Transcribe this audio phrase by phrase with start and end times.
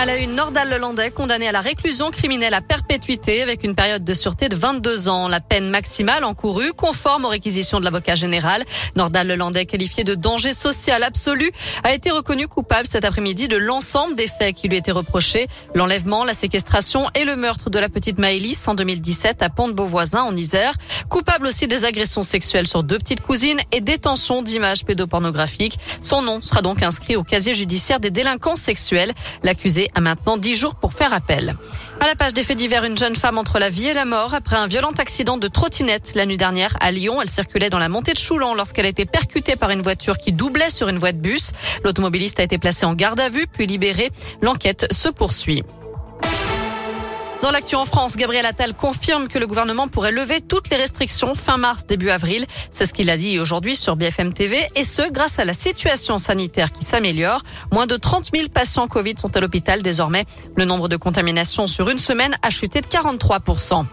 [0.00, 4.04] À la une, Nordal Lelandais condamné à la réclusion criminelle à perpétuité avec une période
[4.04, 5.26] de sûreté de 22 ans.
[5.26, 8.64] La peine maximale encourue, conforme aux réquisitions de l'avocat général.
[8.94, 11.50] Nordal Lelandais, qualifié de danger social absolu,
[11.82, 15.48] a été reconnu coupable cet après-midi de l'ensemble des faits qui lui étaient reprochés.
[15.74, 20.36] L'enlèvement, la séquestration et le meurtre de la petite Maëlys en 2017 à Pont-de-Beauvoisin en
[20.36, 20.74] Isère.
[21.08, 25.76] Coupable aussi des agressions sexuelles sur deux petites cousines et détention d'images pédopornographiques.
[26.00, 29.12] Son nom sera donc inscrit au casier judiciaire des délinquants sexuels.
[29.42, 31.56] L'accusé a maintenant 10 jours pour faire appel.
[32.00, 34.34] À la page des faits divers, une jeune femme entre la vie et la mort
[34.34, 37.20] après un violent accident de trottinette la nuit dernière à Lyon.
[37.20, 40.32] Elle circulait dans la montée de Choulan lorsqu'elle a été percutée par une voiture qui
[40.32, 41.50] doublait sur une voie de bus.
[41.84, 44.10] L'automobiliste a été placé en garde à vue puis libéré.
[44.42, 45.64] L'enquête se poursuit.
[47.40, 51.36] Dans l'actu en France, Gabriel Attal confirme que le gouvernement pourrait lever toutes les restrictions
[51.36, 52.44] fin mars, début avril.
[52.72, 56.18] C'est ce qu'il a dit aujourd'hui sur BFM TV et ce, grâce à la situation
[56.18, 57.44] sanitaire qui s'améliore.
[57.72, 60.24] Moins de 30 000 patients Covid sont à l'hôpital désormais.
[60.56, 63.84] Le nombre de contaminations sur une semaine a chuté de 43%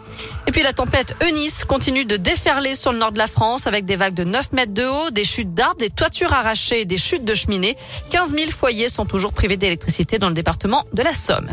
[0.47, 3.85] Et puis la tempête Eunice continue de déferler sur le nord de la France avec
[3.85, 7.25] des vagues de 9 mètres de haut, des chutes d'arbres, des toitures arrachées des chutes
[7.25, 7.77] de cheminées.
[8.09, 11.51] 15 000 foyers sont toujours privés d'électricité dans le département de la Somme.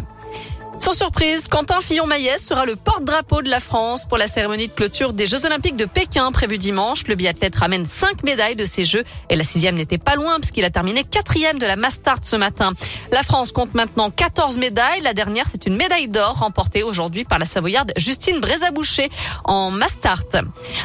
[0.82, 5.12] Sans surprise, Quentin Fillon-Maillet sera le porte-drapeau de la France pour la cérémonie de clôture
[5.12, 7.06] des Jeux Olympiques de Pékin prévue dimanche.
[7.06, 10.64] Le biathlète ramène cinq médailles de ces Jeux et la sixième n'était pas loin puisqu'il
[10.64, 12.72] a terminé quatrième de la Mastart ce matin.
[13.12, 15.02] La France compte maintenant 14 médailles.
[15.02, 19.08] La dernière, c'est une médaille d'or remportée aujourd'hui par la Savoyarde Justine Brézaboucher
[19.44, 20.26] en Mastart.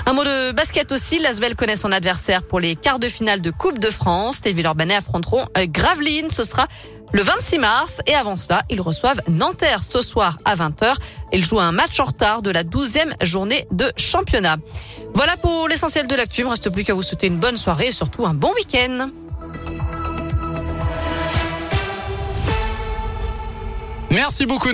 [0.06, 1.18] Un mot de basket aussi.
[1.18, 4.42] L'Asvel connaît son adversaire pour les quarts de finale de Coupe de France.
[4.46, 6.30] Les Villeurbanais affronteront euh, Gravelines.
[6.30, 6.68] Ce sera
[7.14, 8.02] le 26 mars.
[8.08, 10.96] Et avant cela, ils reçoivent Nanterre ce soir à 20h.
[11.34, 14.58] Ils jouent un match en retard de la 12e journée de championnat.
[15.14, 16.42] Voilà pour l'essentiel de l'actu.
[16.42, 19.10] Il ne reste plus qu'à vous souhaiter une bonne soirée et surtout un bon week-end.
[24.12, 24.70] Merci beaucoup.